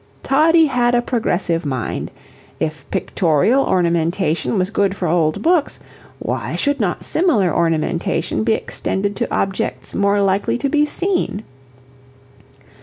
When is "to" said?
9.17-9.31, 10.57-10.69